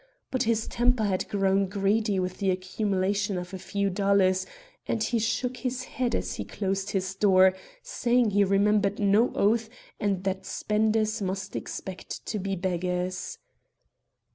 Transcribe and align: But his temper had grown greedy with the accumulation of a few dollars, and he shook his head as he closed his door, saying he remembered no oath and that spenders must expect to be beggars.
But 0.31 0.41
his 0.41 0.67
temper 0.67 1.03
had 1.03 1.27
grown 1.29 1.67
greedy 1.67 2.17
with 2.19 2.39
the 2.39 2.49
accumulation 2.49 3.37
of 3.37 3.53
a 3.53 3.59
few 3.59 3.91
dollars, 3.91 4.47
and 4.87 5.03
he 5.03 5.19
shook 5.19 5.57
his 5.57 5.83
head 5.83 6.15
as 6.15 6.37
he 6.37 6.43
closed 6.43 6.89
his 6.89 7.13
door, 7.13 7.53
saying 7.83 8.31
he 8.31 8.43
remembered 8.43 8.97
no 8.97 9.31
oath 9.35 9.69
and 9.99 10.23
that 10.23 10.43
spenders 10.47 11.21
must 11.21 11.55
expect 11.55 12.25
to 12.25 12.39
be 12.39 12.55
beggars. 12.55 13.37